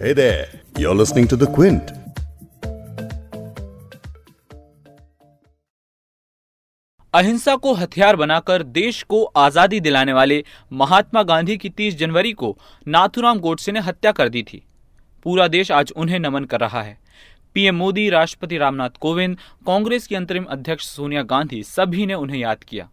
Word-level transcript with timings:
Hey 0.00 0.12
there, 0.12 0.46
you're 0.78 0.94
listening 0.94 1.26
to 1.26 1.36
The 1.36 1.46
Quint. 1.46 1.88
अहिंसा 7.14 7.56
को 7.56 7.72
हथियार 7.72 8.16
बनाकर 8.16 8.62
देश 8.62 9.02
को 9.02 9.24
आज़ादी 9.24 9.80
दिलाने 9.80 10.12
वाले 10.12 10.44
महात्मा 10.72 11.22
गांधी 11.22 11.56
की 11.56 11.70
30 11.70 11.96
जनवरी 11.96 12.32
को 12.32 12.58
नाथुराम 12.88 13.38
गोडसे 13.38 13.72
ने 13.72 13.80
हत्या 13.80 14.12
कर 14.12 14.28
दी 14.28 14.42
थी। 14.42 14.62
पूरा 15.22 15.48
देश 15.48 15.72
आज 15.72 15.92
उन्हें 15.96 16.18
नमन 16.18 16.44
कर 16.44 16.60
रहा 16.60 16.82
है। 16.82 16.98
पीएम 17.54 17.76
मोदी 17.76 18.10
राष्ट्रपति 18.10 18.58
रामनाथ 18.58 18.90
कोविंद 19.00 19.36
कांग्रेस 19.66 20.06
की 20.06 20.14
अंतरिम 20.14 20.44
अध्यक्ष 20.44 20.86
सोनिया 20.86 21.22
गांधी 21.22 21.62
सभी 21.62 22.06
ने 22.06 22.14
उन्हें 22.14 22.38
याद 22.38 22.64
किया। 22.64 22.88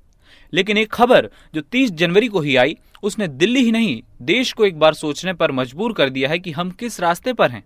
लेकिन 0.54 0.78
एक 0.78 0.92
खबर 0.92 1.30
जो 1.56 1.62
30 1.62 1.92
जनवरी 1.92 2.28
को 2.28 2.40
ही 2.40 2.56
आई, 2.56 2.78
उसने 3.04 3.28
दिल्ली 3.28 3.64
ही 3.64 3.72
नहीं, 3.72 4.02
देश 4.22 4.54
को 4.54 4.66
एक 4.66 4.80
बार 4.80 4.94
सोचने 4.94 5.34
पर 5.34 5.52
मजबूर 5.52 5.94
कर 5.94 6.10
दिया 6.10 6.30
है 6.30 6.40
कि 6.40 6.52
हम 6.52 6.70
किस 6.70 7.00
रास्ते 7.00 7.34
पर 7.34 7.52
हैं। 7.52 7.64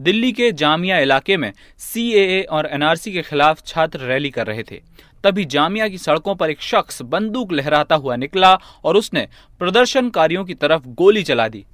दिल्ली 0.00 0.32
के 0.32 0.52
जामिया 0.52 0.98
इलाके 0.98 1.36
में 1.36 1.52
सीएए 1.78 2.42
और 2.42 2.66
एनआरसी 2.66 3.12
के 3.12 3.22
खिलाफ 3.22 3.62
छात्र 3.66 3.98
रैली 3.98 4.30
कर 4.30 4.46
रहे 4.46 4.62
थे। 4.62 4.80
तभी 5.24 5.44
जामिया 5.44 5.88
की 5.88 5.98
सड़कों 5.98 6.34
पर 6.34 6.50
एक 6.50 6.62
शख्स 6.62 7.02
बंदूक 7.02 7.52
लहराता 7.52 7.94
हुआ 7.94 8.16
निकला 8.16 8.58
और 8.84 8.96
उसने 8.96 9.28
प्रदर्शनकारियों 9.58 10.44
की 10.44 10.54
तरफ़ 10.54 10.82
गोली 10.86 11.22
चला 11.22 11.48
दी। 11.48 11.64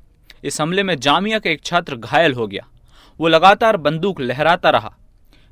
इस 0.44 0.60
हमले 0.60 0.82
में 0.82 0.98
जामिया 1.00 1.38
का 1.38 1.50
एक 1.50 1.62
छात्र 1.64 1.96
घायल 1.96 2.32
हो 2.32 2.46
गया। 2.46 2.66
वो 3.20 3.28
लगातार 3.28 3.76
बंदूक 3.76 4.20
लहराता 4.20 4.70
रहा। 4.70 4.96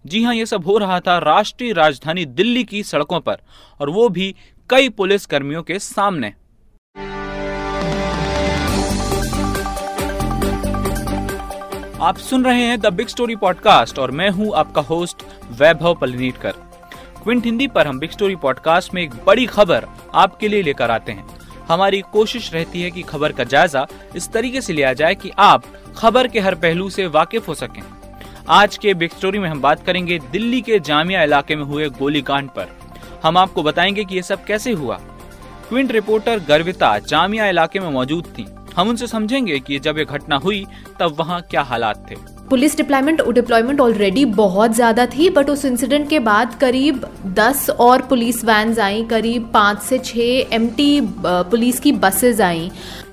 जी 0.06 0.22
हाँ, 0.22 0.34
ये 0.34 0.46
सब 0.46 0.64
हो 0.64 0.78
रहा 0.78 1.00
था 1.00 1.18
राष्ट्रीय 1.18 1.72
राजधानी 1.72 2.24
दिल्ली 2.24 2.64
की 2.64 2.82
सड़कों 2.82 3.20
पर, 3.20 3.36
और 3.80 3.90
वो 3.90 4.08
भी 4.08 4.34
कई 4.70 4.88
पुलिस 4.88 5.24
कर्मियों 5.26 5.62
के 5.62 5.78
सामने। 5.78 6.28
आप 12.00 12.18
सुन 12.18 12.44
रहे 12.44 12.60
हैं 12.60 12.78
द 12.80 12.86
बिग 12.86 13.08
स्टोरी 13.08 13.36
पॉडकास्ट 13.36 13.98
और 13.98 14.10
मैं 14.10 14.28
हूँ 14.30 14.52
आपका 14.54 14.80
होस्ट 14.80 15.22
वैभव 15.60 15.94
पलनीटकर। 15.94 16.52
क्विंट 17.22 17.44
हिंदी 17.44 17.66
पर 17.68 17.86
हम 17.86 17.98
बिग 17.98 18.10
स्टोरी 18.10 18.36
पॉडकास्ट 18.36 18.94
में 18.94 19.02
एक 19.02 19.14
बड़ी 19.26 19.46
खबर 19.46 19.86
आपके 20.14 20.48
लिए 20.48 20.62
लेकर 20.62 20.90
आते 20.90 21.12
हैं। 21.12 21.26
हमारी 21.68 22.00
कोशिश 22.12 22.52
रहती 22.54 22.82
है 22.82 22.90
कि 22.90 23.02
खबर 23.02 23.32
का 23.32 23.44
जायजा 23.44 23.86
इस 24.16 24.32
तरीके 24.32 24.60
से 24.60 24.72
लिया 24.72 24.92
जाए 24.92 25.14
कि 25.14 25.30
आप 25.38 25.64
खबर 25.96 26.28
के 26.28 26.40
हर 26.40 26.54
पहलू 26.54 26.90
से 26.90 27.06
वाकिफ 27.06 27.48
हो 27.48 27.54
सकें। 27.54 27.82
आज 28.48 28.76
के 28.78 28.94
बिग 28.94 29.10
स्टोरी 29.10 29.38
में 29.38 29.48
हम 29.48 29.60
बात 29.60 29.86
करेंगे 29.86 30.18
दिल्ली 30.32 30.60
के 30.60 30.78
जामिया 30.80 31.22
इलाके 31.22 31.56
में 31.56 31.64
हुए 31.64 31.88
गोलीकांड 31.88 32.50
पर। 32.50 32.79
हम 33.22 33.36
आपको 33.36 33.62
बताएँगे 33.62 34.04
कि 34.04 34.14
ये 34.14 34.22
सब 34.22 34.44
कैसे 34.44 34.72
हुआ। 34.72 34.96
क्विंट 35.68 35.92
रिपोर्टर 35.92 36.38
गर्विता 36.38 36.98
जामिया 36.98 37.46
इलाके 37.46 37.80
में 37.80 37.90
मौजूद 37.90 38.26
थी। 38.38 38.46
हम 38.76 38.88
उनसे 38.88 39.06
समझेंगे 39.06 39.58
कि 39.58 39.78
जब 39.78 39.98
ये 39.98 40.04
घटना 40.04 40.36
हुई 40.36 40.66
तब 41.00 41.16
वहाँ 41.18 41.40
क्या 41.50 41.62
हालात 41.62 42.06
थे। 42.10 42.16
पुलिस 42.50 42.76
डिप्लॉयमेंट 42.76 43.22
डिप्लॉयमेंट 43.24 43.80
ऑलरेडी 43.80 44.24
बहुत 44.24 44.72
ज़्यादा 44.72 45.06
थी 45.06 45.28
बट 45.30 45.50
उस 45.50 45.64
इंसिडेंट 45.64 46.08
के 46.10 46.18
बाद 46.20 46.54
करीब 46.54 47.06
10 47.38 47.68
और 47.70 48.02
पुलिस 48.02 48.44
वैन्स 48.44 48.78
आई 48.78 49.04
करीब 49.04 49.50
पाँच 49.54 49.82
से 49.82 49.98
छः 49.98 50.54
एम 50.54 50.68
पुलिस 50.80 51.80
की 51.80 51.92
बसेज 51.94 52.40
आई। 52.40 52.70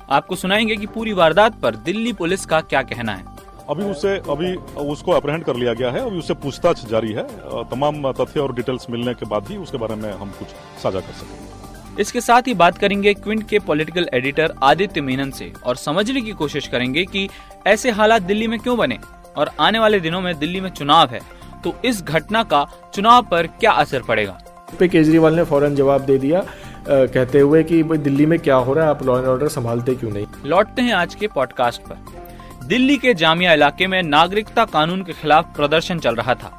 आपको 0.10 0.36
सुनाएँगे 0.36 0.76
कि 0.76 0.88
पूरी 0.88 1.14
वारदात 1.14 1.60
पर 1.62 1.76
दिल्ली 1.76 2.14
पुलिस 2.14 2.46
का 2.46 2.62
क्या 2.62 2.82
कहना 2.84 3.12
है। 3.12 3.37
अभी 3.70 3.84
उसे 3.84 4.16
अभी 4.30 4.54
उसको 4.82 5.12
अप्रहेंड 5.12 5.44
कर 5.44 5.56
लिया 5.56 5.74
गया 5.74 5.90
है 5.92 6.00
अभी 6.00 6.18
उससे 6.18 6.34
पूछताछ 6.34 6.86
जारी 6.86 7.12
है। 7.14 7.24
तमाम 7.70 8.12
तथ्य 8.12 8.40
और 8.40 8.54
डिटेल्स 8.56 8.86
मिलने 8.90 9.14
के 9.14 9.26
बाद 9.26 9.48
ही 9.50 9.58
उसके 9.58 9.78
बारे 9.78 9.96
में 9.96 10.12
हम 10.12 10.30
कुछ 10.40 10.48
साझा 10.84 11.00
कर 11.00 11.14
सकेंगे। 11.14 12.02
इसके 12.02 12.22
साथ 12.22 12.48
ही 12.48 12.54
बात 12.54 12.78
करेंगे 12.78 13.14
क्विंट 13.14 13.48
के 13.50 13.60
पॉलिटिकल 13.60 14.10
एडिटर 14.14 14.54
आदित्य 14.64 15.02
मेनन 15.02 15.32
से 15.32 15.52
और 15.66 15.76
समझने 15.76 16.22
की 16.22 16.32
कोशिश 16.32 16.68
करेंगे 16.68 17.06
कि 17.06 17.28
ऐसे 17.68 17.92
हालात 17.92 18.22
दिल्ली 18.22 18.48
में 18.48 18.60
क्यों 18.60 18.78
बने 18.78 19.00
और 19.38 19.52
आने 19.60 19.80
वाले 19.80 20.00
दिनों 20.00 20.22
में 20.22 20.38
दिल्ली 20.40 20.62
में 20.62 20.70
चुनाव 20.70 21.10
है 21.10 21.20
तो 21.64 21.74
इस 21.86 22.02
घटना 22.04 22.44
का 22.44 22.66
चुनाव 22.94 23.24
पर 23.32 23.48
क्या 23.50 23.72
असर 23.74 24.02
पड़ेगा? 24.02 24.38
पे 24.80 24.88
केजरीवाल 24.88 25.36
ने 25.36 25.44
फ़ौरन 25.44 25.76
जवाब 25.76 26.02
दे 26.02 26.18
दिया 26.18 26.44
कहते 26.90 27.40
हुए 27.40 27.64
कि 27.64 27.84
दिल्ली 27.84 28.26
में 28.26 28.38
क्या 28.40 28.56
हो 28.56 28.74
रहा 28.74 28.84
है 28.86 28.90
आप 28.90 29.04
लॉ 29.06 29.18
एंड 29.18 29.28
ऑर्डर 29.28 29.48
संभालते 29.50 29.96
क्यों 29.96 30.12
नहीं? 30.12 30.26
लौटते 30.46 30.82
हैं 30.82 30.94
आज 30.94 31.16
के 31.16 31.28
पॉडकास्ट 31.28 31.82
पर। 31.82 32.26
दिल्ली 32.68 32.96
के 32.98 33.14
जामिया 33.14 33.52
इलाके 33.54 33.88
में 33.88 34.02
नागरिकता 34.04 34.64
कानून 34.66 35.02
के 35.02 35.14
खिलाफ 35.14 35.54
प्रदर्शन 35.56 36.00
चल 36.00 36.16
रहा 36.16 36.34
था। 36.36 36.52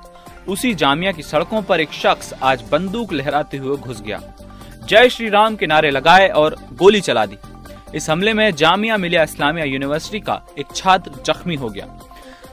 उसी 0.49 0.73
जामिया 0.75 1.11
की 1.13 1.23
सड़कों 1.23 1.61
पर 1.63 1.81
एक 1.81 1.93
शख्स 1.93 2.33
आज 2.43 2.63
बंदूक 2.71 3.13
लहराते 3.13 3.57
हुए 3.57 3.77
घुस 3.77 4.01
गया। 4.03 4.21
जय 4.85 5.09
श्री 5.09 5.29
राम 5.29 5.57
के 5.57 5.67
नारे 5.67 5.91
लगाए 5.91 6.29
और 6.29 6.57
गोली 6.73 7.01
चला 7.01 7.25
दी। 7.27 7.37
इस 7.95 8.09
हमले 8.11 8.33
में 8.35 8.51
जामिया 8.55 8.97
मिलिया 8.97 9.23
इस्लामिया 9.23 9.65
यूनिवर्सिटी 9.65 10.21
का 10.21 10.41
एक 10.59 10.75
छात्र 10.75 11.23
जख्मी 11.27 11.55
हो 11.55 11.69
गया। 11.69 11.87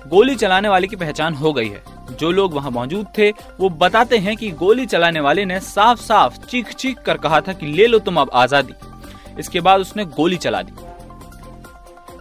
गोली 0.08 0.36
चलाने 0.36 0.70
वाले 0.70 0.88
की 0.88 0.96
पहचान 0.96 1.34
हो 1.34 1.54
गई 1.54 1.70
है। 1.70 1.84
जो 2.12 2.32
लोग 2.32 2.54
वहाँ 2.54 2.72
मौजूद 2.72 3.06
थे, 3.18 3.30
वो 3.60 3.70
बताते 3.70 4.18
हैं 4.18 4.36
कि 4.38 4.52
गोली 4.54 4.86
चलाने 4.86 5.20
वाले 5.20 5.46
ने 5.46 5.60
साफ़ 5.60 6.02
साफ़ 6.02 6.46
चीख 6.46 6.74
चीख 6.74 7.00
कर 7.02 7.18
कहा 7.18 7.40
था 7.42 7.54
कि 7.54 7.68
ले 7.68 7.88
लो 7.88 8.00
तुम 8.00 8.20
अब 8.22 8.32
आज़ादी। 8.34 8.74
इसके 9.40 9.60
बाद 9.60 9.82
उसने 9.82 10.06
गोली 10.12 10.38
चला 10.38 10.62
दी। 10.62 10.74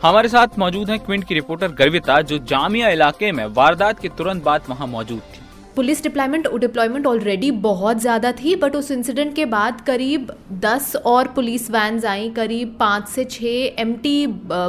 हमारे 0.05 0.29
साथ 0.29 0.59
मौजूद 0.59 0.91
है 0.91 0.97
क्विंट 0.99 1.23
की 1.25 1.35
रिपोर्टर 1.35 1.69
गर्विता, 1.75 2.21
जो 2.21 2.39
जामिया 2.41 2.89
इलाके 2.91 3.31
में 3.33 3.45
वारदात 3.49 4.01
के 4.01 4.09
तुरंत 4.09 4.43
बाद 4.45 4.63
वहाँ 4.69 4.87
मौजूद 4.87 5.19
थी। 5.19 5.41
पुलिस 5.77 6.03
डिप्लॉयमेंट 6.03 6.49
डिप्लॉयमेंट 6.57 7.07
ऑलरेडी 7.07 7.51
बहुत 7.63 8.01
ज़्यादा 8.01 8.33
थी 8.35 8.55
बट 8.57 8.77
उस 8.77 8.91
इंसिडेंट 8.91 9.35
के 9.37 9.45
बाद 9.47 9.81
करीब 9.87 10.33
10 10.63 10.95
और 10.97 11.29
पुलिस 11.29 11.71
वैन्स 11.71 12.05
आई, 12.05 12.29
करीब 12.31 12.77
पाँच 12.81 13.09
से 13.09 13.25
छः 13.27 13.81
एम 13.83 13.95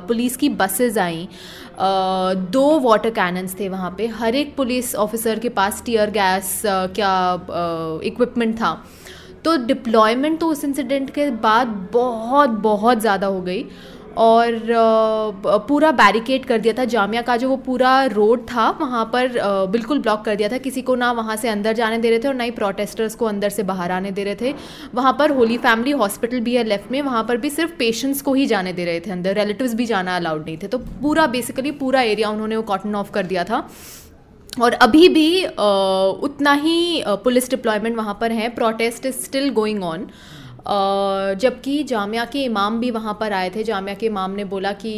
पुलिस 0.08 0.38
की 0.38 0.50
बसेज 0.52 0.98
आई। 1.00 1.28
दो 2.52 2.80
वाटर 2.80 3.10
कैनन्स 3.12 3.60
थे 3.60 3.68
वहाँ 3.70 3.94
पे। 3.98 4.08
हर 4.20 4.36
एक 4.36 4.56
पुलिस 4.56 4.96
ऑफिसर 4.98 5.40
के 5.40 5.50
पास 5.52 5.84
टीयर 5.86 6.12
गैस 6.12 6.62
क्या 6.66 7.14
इक्विपमेंट 8.06 8.56
था। 8.56 8.72
तो 9.44 9.56
डिप्लॉयमेंट 9.66 10.40
तो 10.40 10.48
उस 10.50 10.64
इंसिडेंट 10.64 11.10
के 11.10 11.30
बाद 11.42 11.68
बहुत 11.94 12.50
बहुत 12.62 13.00
ज़्यादा 13.00 13.28
हो 13.28 13.42
गई। 13.42 13.66
और 14.18 14.60
पूरा 15.68 15.92
बैरिकेड 15.94 16.46
कर 16.46 16.58
दिया 16.58 16.74
था। 16.74 16.86
जामिया 16.86 17.22
का 17.22 17.36
जो 17.38 17.50
वो 17.50 17.56
पूरा 17.58 18.04
रोड 18.06 18.46
था, 18.48 18.70
वहाँ 18.80 19.04
पर 19.14 19.32
बिल्कुल 19.72 20.00
ब्लॉक 20.00 20.24
कर 20.26 20.36
दिया 20.36 20.50
था। 20.50 20.58
किसी 20.60 20.82
को 20.82 20.96
ना 20.96 21.12
वहाँ 21.12 21.36
से 21.36 21.50
अंदर 21.50 21.74
जाने 21.74 21.98
दे 21.98 22.10
रहे 22.10 22.20
थे 22.20 22.28
और 22.28 22.34
ना 22.34 22.44
ही 22.44 22.52
प्रोटेस्टर्स 22.54 23.16
को 23.16 23.26
अंदर 23.26 23.50
से 23.50 23.64
बाहर 23.64 23.92
आने 23.92 24.12
दे 24.12 24.24
रहे 24.24 24.36
थे। 24.36 24.54
वहाँ 24.96 25.16
पर 25.20 25.32
होली 25.32 25.58
फैमिली 25.58 25.92
हॉस्पिटल 25.94 26.40
भी 26.40 26.56
है 26.56 26.64
लेफ़्ट 26.64 26.92
में। 26.92 27.02
वहाँ 27.02 27.24
पर 27.24 27.38
भी 27.38 27.50
सिर्फ़ 27.50 27.76
पेशेंट्स 27.80 28.22
को 28.22 28.34
ही 28.34 28.46
जाने 28.46 28.74
दे 28.74 28.86
रहे 28.86 29.00
थे 29.00 29.12
अंदर। 29.12 29.36
रिलेटिव्स 29.36 29.74
भी 29.74 29.86
जाना 29.86 30.16
अलाउड 30.16 30.46
नहीं 30.46 30.58
थे। 30.58 30.68
तो 30.68 30.78
पूरा 30.78 31.28
बेसिकली 31.28 31.72
पूरा 31.74 32.02
एरिया 32.04 32.30
उन्होंने 32.30 32.56
वो 32.56 32.64
कॉटन 32.64 32.96
ऑफ़ 32.96 33.12
कर 33.12 33.26
दिया 33.26 33.44
था। 33.44 33.68
और 34.62 34.74
अभी 34.74 35.08
भी 35.10 35.44
उतना 35.46 36.52
ही 36.54 37.04
पुलिस 37.08 37.50
डिप्लॉयमेंट 37.50 37.96
वहाँ 37.98 38.18
पर 38.22 38.32
है। 38.32 38.48
Protest 38.50 39.06
is 39.06 39.16
still 39.16 39.50
going 39.54 39.84
on 39.84 40.08
जबकि 40.68 41.84
जामिया 41.84 42.24
के 42.26 42.44
इमाम 42.44 42.80
भी 42.80 42.90
वहाँ 42.92 43.14
पर 43.20 43.34
आए 43.34 43.50
थे। 43.50 43.64
जामिया 43.64 43.96
के 43.96 44.06
इमाम 44.06 44.32
ने 44.32 44.44
बोला 44.46 44.72
कि 44.76 44.94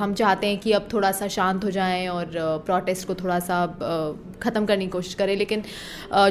हम 0.00 0.14
चाहते 0.14 0.46
हैं 0.46 0.58
कि 0.58 0.72
अब 0.72 0.88
थोड़ा 0.92 1.10
सा 1.12 1.28
शांत 1.28 1.64
हो 1.64 1.70
जाएँ 1.70 2.06
और 2.08 2.30
प्रोटेस्ट 2.66 3.06
को 3.06 3.14
थोड़ा 3.14 3.38
सा 3.40 3.66
ख़त्म 4.42 4.64
करने 4.66 4.84
की 4.84 4.90
कोशिश 4.90 5.14
करें। 5.14 5.34
लेकिन 5.36 5.62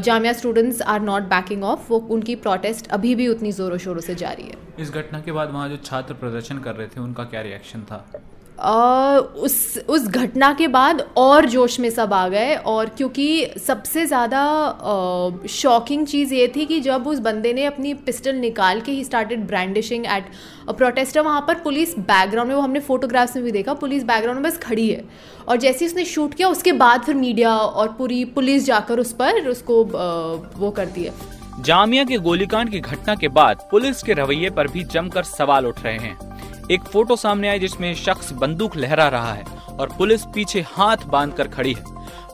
Jamia 0.01 0.33
students 0.33 0.81
are 0.83 1.01
not 1.01 1.23
backing 1.29 1.63
off 1.63 1.89
वो, 1.89 1.99
उनकी 1.99 2.35
प्रोटेस्ट 2.37 2.87
अभी 2.89 3.15
भी 3.15 3.27
उतनी 3.27 3.51
ज़ोरों 3.51 3.77
शोरों 3.77 4.01
से 4.01 4.15
जारी 4.15 4.43
है। 4.43 4.57
इस 4.79 4.91
घटना 4.91 5.19
के 5.19 5.31
बाद 5.31 5.51
वहाँ 5.51 5.69
जो 5.69 5.77
छात्र 5.77 6.13
प्रदर्शन 6.15 6.59
कर 6.59 6.75
रहे 6.75 6.87
थे, 6.87 7.01
उनका 7.01 7.23
क्या 7.25 7.41
रिएक्शन 7.41 7.81
था? 7.81 8.05
उस 8.63 9.77
उस 9.89 10.07
घटना 10.07 10.51
के 10.53 10.67
बाद 10.67 11.01
और 11.17 11.45
जोश 11.45 11.79
में 11.79 11.89
सब 11.89 12.13
आ 12.13 12.27
गए 12.27 12.55
और 12.66 12.89
क्योंकि 12.97 13.53
सबसे 13.67 14.05
ज़्यादा 14.05 14.41
शॉकिंग 15.49 16.05
चीज़ 16.07 16.33
ये 16.33 16.47
थी 16.55 16.66
कि 16.66 16.79
जब 16.81 17.07
उस 17.07 17.19
बंदे 17.19 17.53
ने 17.53 17.66
अपनी 17.66 17.94
पिस्टल 18.05 18.35
निकाल 18.35 18.81
के 18.81 18.91
he 18.91 19.03
started 19.03 19.47
brandishing 19.47 20.05
at 20.07 20.29
protester 20.69 21.22
वहाँ 21.22 21.41
पर 21.47 21.55
पुलिस 21.55 21.97
बैकग्राउंड 21.99 22.49
में, 22.49 22.55
वो 22.55 22.61
हमने 22.61 22.79
फोटोग्राफ्स 22.79 23.35
में 23.35 23.45
भी 23.45 23.51
देखा, 23.51 23.73
पुलिस 23.75 24.03
बैकग्राउंड 24.03 24.41
में 24.41 24.51
बस 24.51 24.57
खड़ी 24.59 24.89
है। 24.89 25.03
और 25.47 25.58
जैसे 25.58 25.85
ही 25.85 25.91
उसने 25.91 26.05
शूट 26.05 26.34
किया, 26.34 26.47
उसके 26.49 26.72
बाद 26.73 27.03
फिर 27.03 27.16
मीडिया 27.16 27.55
और 27.55 27.87
पूरी 27.93 28.23
पुलिस 28.31 28.66
जाकर 28.66 28.99
उस 28.99 29.13
पर 29.13 29.47
उसको 29.49 29.84
वो 30.58 30.72
करती 30.72 31.03
है। 31.03 31.13
जामिया 31.59 32.03
के 32.03 32.17
गोलीकांड 32.19 32.69
की 32.69 32.79
घटना 32.79 33.16
के 33.16 33.28
बाद 33.29 33.67
पुलिस 33.72 34.03
के 34.03 34.13
रवैये 34.13 34.49
पर 34.49 34.67
भी 34.67 34.84
जमकर 34.85 35.23
सवाल 35.25 35.66
उठ 35.66 35.84
रहे 35.84 35.97
हैं। 35.97 36.30
एक 36.72 36.84
फ़ोटो 36.84 37.16
सामने 37.16 37.47
आई 37.50 37.59
जिसमें 37.59 37.94
शख्स 37.96 38.32
बंदूक 38.32 38.76
लहरा 38.78 39.08
रहा 39.08 39.32
है 39.34 39.44
और 39.72 39.90
पुलिस 39.97 40.23
पीछे 40.26 40.62
हाथ 40.68 40.97
बाँध 41.06 41.34
कर 41.34 41.47
खड़ी 41.47 41.73
है। 41.73 41.84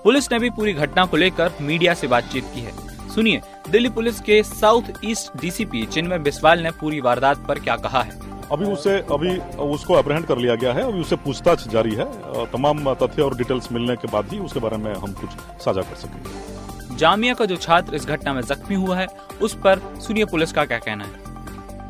पुलिस 0.04 0.32
ने 0.32 0.40
भी 0.40 0.50
पूरी 0.50 0.74
घटना 0.74 1.06
को 1.06 1.18
लेकर 1.18 1.52
मीडिया 1.62 1.94
से 1.94 2.08
बातचीत 2.08 2.52
की 2.56 2.62
है। 2.62 2.74
सुनिए 3.10 3.42
दिल्ली 3.70 3.90
पुलिस 3.90 4.20
के 4.20 4.42
south 4.44 5.06
east 5.06 5.40
DCP 5.42 5.86
Chinmay 5.86 6.20
Biswal 6.20 6.60
ने 6.60 6.72
पूरी 6.72 7.00
वारदात 7.02 7.46
पर 7.48 7.60
क्या 7.60 7.76
कहा 7.78 8.02
है? 8.02 8.20
अभी 8.52 8.66
उसे 8.66 8.98
अभी 9.12 9.38
उसको 9.66 9.94
अप्रहेंड 9.94 10.26
कर 10.26 10.38
लिया 10.38 10.56
गया 10.56 10.74
है 10.74 10.84
अभी 10.84 11.02
उसे 11.02 11.16
पूछताछ 11.16 11.68
जारी 11.68 11.96
है। 11.96 12.06
तमाम 12.46 12.94
तथ्य 12.94 13.22
और 13.22 13.38
डिटेल्स 13.38 13.72
मिलने 13.72 13.96
के 13.96 14.08
बाद 14.08 14.34
ही 14.34 14.40
उसके 14.40 14.60
बारे 14.60 14.78
में 14.78 14.94
हम 14.94 15.14
कुछ 15.14 15.30
साझा 15.66 15.82
कर 15.82 15.96
सकेंगे। 15.96 16.96
जामिया 16.98 17.34
का 17.34 17.46
जो 17.46 17.56
छात्र 17.56 17.96
इस 17.96 18.06
घटना 18.06 18.34
में 18.34 18.42
जख्मी 18.42 18.76
हुआ 18.76 18.98
है 18.98 19.08
उस 19.42 19.58
पर 19.64 19.82
सुनिए 20.00 20.26
पुलिस 20.26 20.52
का 20.52 20.66
क्या 20.66 20.78
कहना 20.80 21.04
है? 21.04 21.26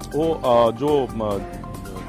वो 0.07 0.71
जो 0.73 0.89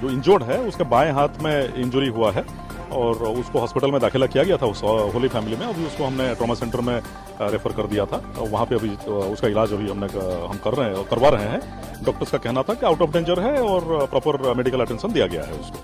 जो 0.01 0.11
इंजोर्ड 0.11 0.43
है 0.43 0.59
उसके 0.63 0.85
बाएँ 0.87 1.13
हाथ 1.13 1.43
में 1.43 1.75
इंजुरी 1.75 2.09
हुआ 2.09 2.31
है 2.33 2.45
और 2.93 3.15
उसको 3.15 3.59
हॉस्पिटल 3.59 3.91
में 3.91 4.01
दाखिला 4.01 4.27
किया 4.27 4.45
गया 4.45 4.57
था 4.57 4.67
उस 4.67 4.83
होली 5.15 5.29
फैमिली 5.29 5.57
में। 5.57 5.67
अभी 5.67 5.87
उसको 5.87 6.05
हमने 6.05 6.35
ट्रामा 6.35 6.55
सेंटर 6.55 6.81
में 6.81 6.95
रेफर 7.43 7.73
कर 7.73 7.87
दिया 7.87 8.05
था। 8.07 8.23
वहाँ 8.41 8.67
पे 8.67 8.75
अभी 8.75 8.91
उसका 9.09 9.49
इलाज 9.49 9.73
अभी 9.73 9.91
हमने 9.91 10.07
हम 10.47 10.61
कर 10.65 10.75
रहे 10.75 10.89
हैं 10.89 11.05
करवा 11.05 11.29
रहे 11.29 11.49
हैं। 11.49 11.61
डॉक्टर्स 12.05 12.31
का 12.31 12.39
कहना 12.39 12.63
था 12.63 12.75
कि 12.75 12.87
आउट 12.87 13.03
ऑफ़ 13.03 13.11
डेंजर 13.11 13.41
है 13.41 13.63
और 13.63 14.07
प्रॉपर 14.07 14.55
मेडिकल 14.55 14.81
अटेंशन 14.81 15.13
दिया 15.13 15.27
गया 15.27 15.43
है 15.43 15.53
उसको। 15.55 15.79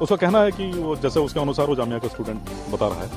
उसका 0.00 0.16
कहना 0.16 0.40
है 0.40 0.50
कि 0.50 0.70
वो 0.72 0.96
जैसे 0.96 1.20
उसके 1.20 1.40
अनुसार 1.40 1.66
वो 1.66 1.74
जामिया 1.74 1.98
का 1.98 2.08
स्टूडेंट 2.08 2.40
बता 2.70 2.88
रहा 2.88 3.00
है। 3.00 3.08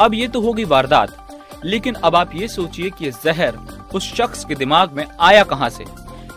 अब 0.00 0.14
ये 0.14 0.28
तो 0.28 0.40
होगी 0.40 0.64
वारदात 0.64 1.16
लेकिन 1.64 1.94
अब 2.04 2.16
आप 2.16 2.34
ये 2.34 2.48
सोचिए 2.48 2.90
कि 2.90 3.10
जहर 3.24 3.58
उस 3.94 4.14
शख्स 4.14 4.44
के 4.44 4.54
दिमाग 4.54 4.92
में 4.92 5.06
आया 5.20 5.42
कहाँ 5.44 5.68
से? 5.68 5.84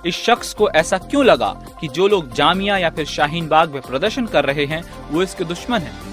इस 0.05 0.15
शख्स 0.15 0.53
को 0.53 0.69
ऐसा 0.69 0.97
क्यों 0.97 1.23
लगा 1.25 1.47
कि 1.81 1.87
जो 1.87 2.07
लोग 2.07 2.31
जामिया 2.33 2.77
या 2.77 2.89
फिर 2.89 3.05
शाहीन 3.05 3.47
बाग 3.47 3.73
में 3.73 3.81
प्रदर्शन 3.81 4.25
कर 4.25 4.45
रहे 4.45 4.65
हैं, 4.65 4.83
वो 5.11 5.23
इसके 5.23 5.43
दुश्मन 5.43 5.77
हैं। 5.77 6.07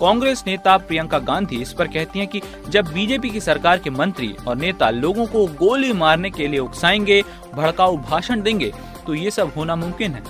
कांग्रेस 0.00 0.42
नेता 0.46 0.76
प्रियंका 0.78 1.18
गांधी 1.18 1.60
इस 1.62 1.72
पर 1.72 1.88
कहती 1.88 2.18
हैं 2.18 2.28
कि 2.28 2.40
जब 2.68 2.92
बीजेपी 2.92 3.30
की 3.30 3.40
सरकार 3.40 3.78
के 3.78 3.90
मंत्री 3.90 4.34
और 4.48 4.56
नेता 4.56 4.90
लोगों 4.90 5.26
को 5.26 5.46
गोली 5.46 5.92
मारने 5.92 6.30
के 6.30 6.48
लिए 6.48 6.60
उकसाएँगे, 6.60 7.22
भड़काऊ 7.54 7.96
भाषण 7.98 8.42
देंगे 8.42 8.72
तो 9.06 9.14
ये 9.14 9.30
सब 9.30 9.52
होना 9.56 9.76
मुमकिन 9.76 10.12
है 10.12 10.22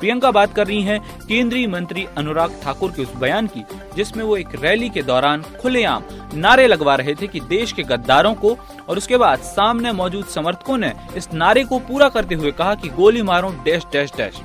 प्रियंका 0.00 0.30
बात 0.30 0.54
कर 0.54 0.66
रही 0.66 0.82
हैं 0.82 1.00
केंद्रीय 1.28 1.66
मंत्री 1.66 2.06
अनुराग 2.16 2.60
ठाकुर 2.62 2.90
के 2.92 3.02
उस 3.02 3.14
बयान 3.14 3.46
की 3.46 3.64
जिसमें 3.96 4.22
वो 4.24 4.36
एक 4.36 4.54
रैली 4.54 4.88
के 4.88 5.02
दौरान 5.02 5.42
खुलेआम 5.62 6.04
नारे 6.34 6.66
लगवा 6.66 6.94
रहे 6.94 7.14
थे 7.14 7.26
कि 7.26 7.40
देश 7.40 7.72
के 7.72 7.82
गद्दारों 7.82 8.34
को 8.34 8.56
और 8.88 8.98
उसके 8.98 9.16
बाद 9.16 9.38
सामने 9.38 9.92
मौजूद 9.92 10.24
समर्थकों 10.24 10.76
ने 10.78 10.92
इस 11.16 11.32
नारे 11.32 11.64
को 11.64 11.78
पूरा 11.78 12.08
करते 12.08 12.34
हुए 12.34 12.52
कहा 12.52 12.74
कि 12.74 12.88
गोली 12.88 13.22
मारो, 13.22 13.50
डैश 13.64 13.84
डैश 13.92 14.12
डैश। 14.16 14.40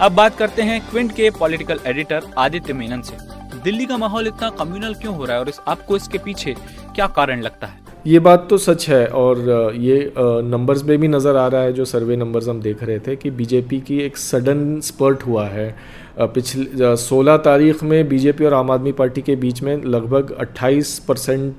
अब 0.00 0.12
बात 0.12 0.36
करते 0.36 0.62
हैं 0.62 0.80
क्विंट 0.88 1.12
के 1.12 1.30
पॉलिटिकल 1.30 1.80
एडिटर 1.86 2.32
आदित्य 2.38 2.72
मेनन 2.72 3.02
से। 3.02 3.16
दिल्ली 3.62 3.86
का 3.86 3.96
माहौल 3.96 4.26
इतना 4.26 4.50
कम्युनल 4.50 4.94
क्यों 4.94 5.14
हो 5.16 5.24
रहा 5.24 5.36
है 5.36 5.40
और 5.40 5.48
इस 5.48 5.60
आपको 5.68 5.96
इसके 5.96 6.18
पीछे 6.18 6.54
क्या 6.94 7.06
कारण 7.06 7.42
लगता 7.42 7.66
है? 7.66 7.85
ये 8.06 8.18
बात 8.18 8.46
तो 8.50 8.56
सच 8.58 8.88
है 8.88 9.06
और 9.08 9.38
ये 9.76 10.12
नंबर्स 10.16 10.82
में 10.84 10.98
भी 10.98 11.08
नज़र 11.08 11.36
आ 11.36 11.46
रहा 11.46 11.60
है 11.62 11.72
जो 11.72 11.84
सर्वे 11.84 12.16
नंबर्स 12.16 12.48
हम 12.48 12.60
देख 12.62 12.82
रहे 12.82 12.98
थे 12.98 13.16
कि 13.16 13.30
बीजेपी 13.30 13.80
की 13.80 13.98
एक 14.00 14.16
सडन 14.16 14.80
स्पर्ट 14.80 15.22
हुआ 15.22 15.46
है। 15.46 15.74
पिछले 16.18 16.94
16 16.96 17.36
तारीख 17.44 17.82
में 17.82 18.08
बीजेपी 18.08 18.44
और 18.44 18.54
आम 18.54 18.70
आदमी 18.70 18.92
पार्टी 18.92 19.22
के 19.22 19.36
बीच 19.36 19.62
में 19.62 19.76
लगभग 19.76 20.30
28 20.40 20.98
परसेंट 21.08 21.54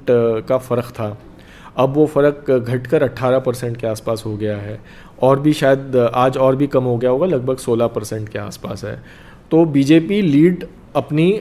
का 0.48 0.58
फ़र्क 0.60 0.92
था। 0.92 1.18
अब 1.78 1.94
वो 1.94 2.06
फ़र्क 2.06 2.52
घटकर 2.52 3.04
18 3.04 3.40
परसेंट 3.40 3.78
के 3.78 3.88
आसपास 3.88 4.24
हो 4.26 4.36
गया 4.38 4.58
है 4.58 4.80
और 5.22 5.40
भी 5.40 5.54
शायद 5.54 5.96
आज 6.16 6.38
और 6.38 6.56
भी 6.56 6.68
कम 6.68 6.84
हो 6.84 6.98
गया 6.98 7.10
होगा, 7.10 7.26
लगभग 7.28 7.58
16 7.60 7.88
परसेंट 7.88 8.30
के 8.30 8.40
आसपास 8.40 8.86
है। 8.86 9.02
तो 9.52 9.66
बीजेपी 9.68 10.22
लीड 10.22 10.66
अपनी 10.98 11.32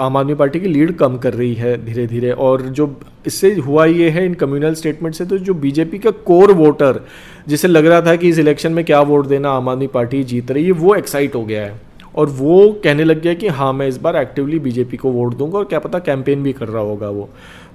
आम 0.00 0.16
आदमी 0.16 0.34
पार्टी 0.34 0.60
की 0.60 0.68
लीड 0.68 0.94
कम 0.96 1.16
कर 1.18 1.34
रही 1.34 1.54
है 1.54 1.76
धीरे 1.84 2.06
धीरे 2.06 2.30
और 2.30 2.62
जो 2.62 2.86
इससे 3.26 3.54
हुआ 3.56 3.84
ये 3.84 4.08
है 4.10 4.24
इन 4.26 4.34
कम्युनल 4.34 4.74
स्टेटमेंट 4.74 5.14
से 5.14 5.24
तो 5.24 5.38
जो 5.38 5.54
बीजेपी 5.54 5.98
का 5.98 6.10
कोर 6.26 6.52
वोटर 6.52 7.00
जिसे 7.48 7.68
लग 7.68 7.86
रहा 7.86 8.00
था 8.00 8.16
कि 8.16 8.28
इस 8.28 8.38
इलेक्शन 8.38 8.72
में 8.72 8.84
क्या 8.84 9.00
वोट 9.02 9.26
देना 9.26 9.50
आम 9.50 9.68
आदमी 9.68 9.86
पार्टी 9.86 10.22
जीत 10.24 10.50
रही 10.50 10.64
है, 10.64 10.72
वो 10.72 10.94
एक्साइट 10.94 11.34
हो 11.34 11.44
गया 11.44 11.64
है। 11.64 11.80
और 12.16 12.28
वो 12.28 12.56
कहने 12.84 13.04
लग 13.04 13.20
गया 13.22 13.34
कि 13.34 13.48
हाँ 13.48 13.72
मैं 13.72 13.86
इस 13.88 13.96
बार 13.96 14.16
एक्टिवली 14.16 14.58
बीजेपी 14.58 14.96
को 14.96 15.10
वोट 15.10 15.36
दूँगा 15.36 15.58
और 15.58 15.64
क्या 15.64 15.78
पता 15.78 15.98
कैंपेन 16.00 16.42
भी 16.42 16.52
कर 16.52 16.68
रहा 16.68 16.82
होगा 16.82 17.08
वो। 17.10 17.28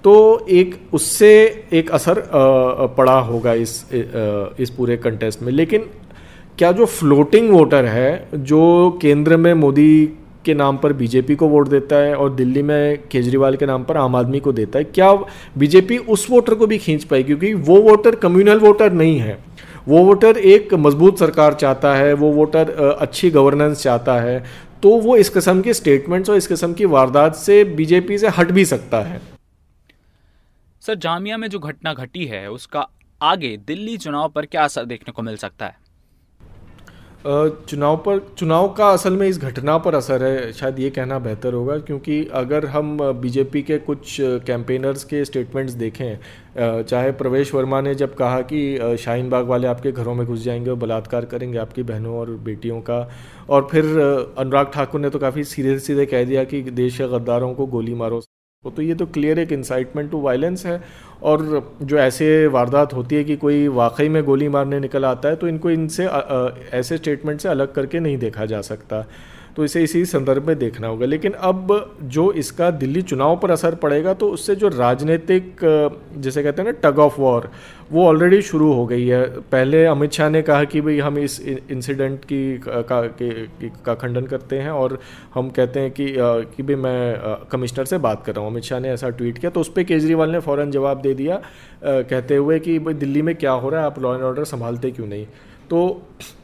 तो 0.03 0.45
एक, 0.49 0.75
उससे 0.93 1.31
एक 1.73 1.89
असर 1.91 2.21
पड़ा 2.97 3.19
होगा 3.21 3.53
इस 3.53 3.85
इस 4.59 4.69
पूरे 4.69 4.97
कंटेस्ट 4.97 5.41
में। 5.41 5.51
लेकिन 5.51 5.85
क्या 6.57 6.71
जो 6.71 6.85
फ्लोटिंग 6.85 7.49
वोटर 7.49 7.85
है, 7.85 8.27
जो 8.35 8.99
केंद्र 9.01 9.37
में 9.37 9.53
मोदी 9.55 10.09
के 10.47 10.53
नाम 10.55 10.77
पर 10.77 10.93
बीजेपी 10.95 11.35
को 11.35 11.47
वोट 11.49 11.67
देता 11.69 11.95
है 11.97 12.15
और 12.15 12.33
दिल्ली 12.35 12.61
में 12.63 13.07
केजरीवाल 13.07 13.55
के 13.55 13.65
नाम 13.65 13.83
पर 13.83 13.97
आम 13.97 14.15
आदमी 14.15 14.39
को 14.39 14.51
देता 14.53 14.79
है, 14.79 14.83
क्या 14.85 15.11
बीजेपी 15.57 15.97
उस 15.97 16.29
वोटर 16.29 16.55
को 16.55 16.67
भी 16.67 16.77
खींच 16.79 17.03
पाई? 17.03 17.23
क्योंकि 17.23 17.53
वो 17.53 17.81
वोटर 17.81 18.15
कम्युनल 18.17 18.59
वोटर 18.59 18.91
नहीं 18.93 19.17
है। 19.19 19.37
वो 19.87 20.03
वोटर 20.05 20.37
एक 20.37 20.73
मज़बूत 20.75 21.19
सरकार 21.19 21.53
चाहता 21.55 21.93
है, 21.95 22.13
वो 22.13 22.31
वोटर 22.33 22.69
अच्छी 22.91 23.29
गवर्नेंस 23.31 23.83
चाहता 23.83 24.19
है 24.21 24.43
तो 24.83 24.89
वो 25.01 25.15
इस 25.17 25.29
किस्म 25.29 25.61
के 25.61 25.73
स्टेटमेंट्स 25.73 26.29
और 26.29 26.35
इस 26.37 26.47
किस्म 26.47 26.73
की 26.73 26.85
वारदात 26.87 27.35
से 27.35 27.63
बीजेपी 27.75 28.17
से 28.17 28.27
हट 28.29 28.51
भी 28.51 28.65
सकता 28.65 29.01
है। 29.01 29.21
सर, 30.81 30.95
जामिया 30.95 31.37
में 31.37 31.47
जो 31.49 31.59
घटना 31.59 31.93
घटी 31.95 32.25
है, 32.25 32.49
उसका 32.49 32.85
आगे 33.21 33.55
दिल्ली 33.67 33.97
चुनाव 33.97 34.29
पर 34.29 34.45
क्या 34.45 34.63
असर 34.63 34.85
देखने 34.85 35.11
को 35.11 35.21
मिल 35.21 35.35
सकता 35.37 35.65
है? 35.65 35.75
चुनाव 37.27 37.95
पर, 37.97 38.19
चुनाव 38.37 38.67
का 38.73 38.89
असल 38.89 39.13
में 39.13 39.27
इस 39.27 39.39
घटना 39.39 39.77
पर 39.77 39.95
असर 39.95 40.23
है, 40.23 40.51
शायद 40.53 40.79
ये 40.79 40.89
कहना 40.89 41.17
बेहतर 41.19 41.53
होगा, 41.53 41.77
क्योंकि 41.79 42.23
अगर 42.33 42.65
हम 42.65 42.97
बीजेपी 43.21 43.61
के 43.61 43.77
कुछ 43.79 44.15
कैंपेनर्स 44.21 45.03
के 45.03 45.23
स्टेटमेंट्स 45.25 45.73
देखें 45.73 46.83
चाहे 46.83 47.11
प्रवेश 47.11 47.53
वर्मा 47.53 47.81
ने 47.81 47.93
जब 47.95 48.13
कहा 48.15 48.39
कि 48.43 48.97
शाहीन 48.99 49.29
बाग 49.29 49.47
वाले 49.47 49.67
आपके 49.67 49.91
घरों 49.91 50.15
में 50.15 50.25
घुस 50.27 50.43
जाएँगे 50.43 50.69
और 50.69 50.77
बलात्कार 50.77 51.25
करेंगे 51.25 51.57
आपकी 51.57 51.83
बहनों 51.83 52.15
और 52.19 52.29
बेटियों 52.45 52.79
का, 52.81 53.09
और 53.49 53.67
फिर 53.71 53.85
अनुराग 54.37 54.71
ठाकुर 54.73 55.01
ने 55.01 55.09
तो 55.09 55.19
काफ़ी 55.19 55.43
सीधे 55.45 55.77
सीधे 55.79 56.05
कह 56.05 56.23
दिया 56.25 56.43
कि 56.43 56.61
देश 56.63 56.97
के 56.97 57.07
गद्दारों 57.09 57.53
को 57.53 57.65
गोली 57.67 57.93
मारो। 57.95 58.21
तो 58.69 58.81
ये 58.81 58.95
तो 58.95 59.05
क्लियर 59.05 59.39
एक 59.39 59.51
इंसाइटमेंट 59.51 60.11
टू 60.11 60.21
वायलेंस 60.21 60.65
है 60.65 60.81
और 61.23 61.71
जो 61.81 61.97
ऐसे 61.97 62.47
वारदात 62.47 62.93
होती 62.93 63.15
है 63.15 63.23
कि 63.23 63.35
कोई 63.35 63.67
वाकई 63.67 64.09
में 64.09 64.23
गोली 64.23 64.49
मारने 64.49 64.79
निकल 64.79 65.05
आता 65.05 65.29
है 65.29 65.35
तो 65.35 65.47
इनको 65.47 65.71
इनसे 65.71 66.05
ऐसे 66.73 66.97
स्टेटमेंट 66.97 67.39
से 67.41 67.49
अलग 67.49 67.73
करके 67.73 67.99
नहीं 67.99 68.17
देखा 68.17 68.45
जा 68.45 68.61
सकता। 68.61 69.05
तो 69.57 69.63
इसे 69.65 69.81
इसी 69.83 70.03
संदर्भ 70.05 70.47
में 70.47 70.57
देखना 70.59 70.87
होगा। 70.87 71.05
लेकिन 71.05 71.31
अब 71.43 71.99
जो 72.05 72.31
इसका 72.33 72.69
दिल्ली 72.73 73.01
चुनाव 73.03 73.37
पर 73.39 73.51
असर 73.51 73.75
पड़ेगा 73.75 74.13
तो 74.13 74.29
उससे 74.31 74.55
जो 74.55 74.67
राजनीतिक 74.69 75.59
जैसे 76.17 76.43
कहते 76.43 76.61
हैं 76.61 76.71
ना 76.71 76.77
टग 76.83 76.99
ऑफ़ 76.99 77.19
वॉर 77.21 77.49
वो 77.91 78.05
ऑलरेडी 78.05 78.41
शुरू 78.41 78.71
हो 78.73 78.85
गई 78.85 79.07
है। 79.07 79.23
पहले 79.51 79.83
अमित 79.85 80.11
शाह 80.11 80.29
ने 80.29 80.41
कहा 80.41 80.63
कि 80.65 80.81
भाई 80.81 80.99
हम 80.99 81.17
इस 81.17 81.39
इंसिडेंट 81.41 82.25
की 82.25 82.57
का, 82.59 83.01
की, 83.01 83.71
का 83.85 83.93
खंडन 83.95 84.25
करते 84.25 84.59
हैं 84.59 84.71
और 84.71 84.99
हम 85.35 85.49
कहते 85.49 85.79
हैं 85.79 85.91
कि 85.91 86.07
कि 86.17 86.63
भाई 86.63 86.75
मैं 86.77 87.47
कमिश्नर 87.51 87.85
से 87.85 87.97
बात 87.99 88.23
कर 88.25 88.35
रहा 88.35 88.43
हूँ। 88.43 88.51
अमित 88.51 88.63
शाह 88.63 88.79
ने 88.79 88.89
ऐसा 88.89 89.09
ट्वीट 89.11 89.37
किया 89.37 89.51
तो 89.51 89.61
उस 89.61 89.71
पर 89.73 89.83
केजरीवाल 89.85 90.31
ने 90.31 90.39
फ़ौरन 90.39 90.71
जवाब 90.71 91.01
दे 91.01 91.13
दिया 91.13 91.41
कहते 91.83 92.35
हुए 92.35 92.59
कि 92.59 92.79
भाई 92.79 92.93
दिल्ली 92.95 93.21
में 93.21 93.35
क्या 93.35 93.51
हो 93.53 93.69
रहा 93.69 93.81
है 93.81 93.85
आप 93.85 93.99
लॉ 93.99 94.15
एंड 94.15 94.23
ऑर्डर 94.23 94.43
संभालते 94.45 94.91
क्यों 94.91 95.07
नहीं? 95.07 95.25
तो 95.69 96.01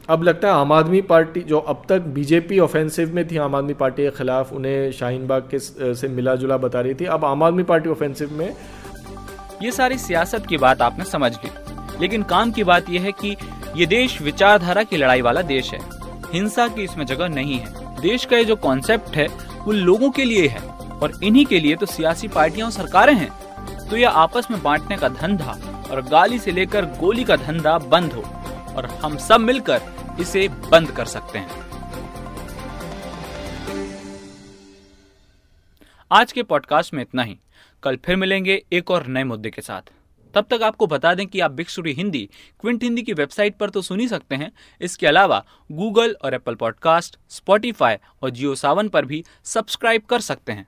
अब 0.08 0.22
लगता 0.22 0.48
है 0.48 0.54
आम 0.54 0.72
आदमी 0.72 1.00
पार्टी, 1.00 1.40
जो 1.40 1.58
अब 1.58 1.82
तक 1.88 2.00
बीजेपी 2.00 2.58
ऑफेंसिव 2.58 3.14
में 3.14 3.26
थी, 3.28 3.36
आम 3.36 3.54
आदमी 3.54 3.74
पार्टी 3.74 4.02
के 4.02 4.10
खिलाफ 4.10 4.52
उन्हें 4.52 4.92
शाहीन 4.92 5.26
बाग 5.26 5.48
के 5.54 5.58
से 5.94 6.08
मिला 6.08 6.34
जुला 6.34 6.56
बता 6.56 6.80
रही 6.80 6.94
थी। 6.94 7.04
अब 7.04 7.24
आम 7.24 7.42
आदमी 7.42 7.62
पार्टी 7.62 7.90
ऑफेंसिव 7.90 8.32
में 8.32 8.56
ये 9.62 9.72
सारी 9.72 9.98
सियासत 9.98 10.46
की 10.46 10.56
बात 10.56 10.82
आपने 10.82 11.04
समझ 11.04 11.34
ली। 11.34 11.50
लेकिन 12.00 12.22
काम 12.22 12.50
की 12.50 12.64
बात 12.64 12.90
यह 12.90 13.02
है 13.02 13.12
कि 13.12 13.36
ये 13.76 13.86
देश 13.86 14.20
विचारधारा 14.22 14.82
की 14.82 14.96
लड़ाई 14.96 15.20
वाला 15.20 15.42
देश 15.42 15.72
है। 15.72 15.80
हिंसा 16.32 16.68
की 16.68 16.82
इसमें 16.82 17.06
जगह 17.06 17.28
नहीं 17.28 17.58
है। 17.58 18.00
देश 18.00 18.24
का 18.24 18.36
ये 18.36 18.44
जो 18.44 18.56
कॉन्सेप्ट 18.56 19.16
है, 19.16 19.26
वो 19.64 19.72
लोगों 19.72 20.10
के 20.10 20.24
लिए 20.24 20.46
है। 20.48 20.62
और 21.02 21.12
इन्हीं 21.22 21.46
के 21.46 21.60
लिए 21.60 21.76
तो 21.76 21.86
सियासी 21.86 22.28
पार्टियाँ 22.28 22.66
और 22.66 22.72
सरकारें 22.72 23.14
हैं। 23.14 23.32
तो 23.88 23.96
यह 23.96 24.10
आपस 24.10 24.50
में 24.50 24.62
बांटने 24.62 24.96
का 24.96 25.08
धंधा 25.08 25.58
और 25.90 26.02
गाली 26.02 26.38
से 26.38 26.52
लेकर 26.52 26.84
गोली 26.84 27.24
का 27.24 27.36
धंधा 27.36 27.78
बंद 27.78 28.12
हो। 28.12 28.22
और 28.76 28.86
हम 28.86 29.18
सब 29.18 29.40
मिलकर 29.40 29.82
इसे 30.20 30.48
बंद 30.48 30.90
कर 30.90 31.04
सकते 31.04 31.38
हैं। 31.38 31.64
आज 36.12 36.32
के 36.32 36.42
पॉडकास्ट 36.42 36.94
में 36.94 37.02
इतना 37.02 37.22
ही। 37.22 37.38
कल 37.82 37.96
फिर 37.96 38.16
मिलेंगे 38.16 38.64
एक 38.72 38.90
और 38.90 39.06
नए 39.06 39.24
मुद्दे 39.24 39.50
के 39.50 39.62
साथ। 39.62 39.82
तब 40.34 40.46
तक 40.50 40.62
आपको 40.62 40.86
बता 40.86 41.14
दें 41.14 41.26
कि 41.26 41.40
आप 41.40 41.50
बिक्सुरी 41.50 41.92
हिंदी, 41.92 42.30
क्विंट 42.60 42.82
हिंदी 42.82 43.02
की 43.02 43.12
वेबसाइट 43.12 43.56
पर 43.56 43.70
तो 43.70 43.82
सुन 43.82 44.00
ही 44.00 44.08
सकते 44.08 44.34
हैं। 44.34 44.52
इसके 44.80 45.06
अलावा 45.06 45.44
गूगल 45.72 46.16
और 46.24 46.34
एप्पल 46.34 46.54
पॉडकास्ट 46.54 47.18
स्पॉटिफाई 47.28 47.96
और 48.22 48.30
जियो 48.30 48.54
सावन 48.54 48.88
पर 48.88 49.04
भी 49.04 49.24
सब्सक्राइब 49.44 50.02
कर 50.02 50.20
सकते 50.20 50.52
हैं। 50.52 50.66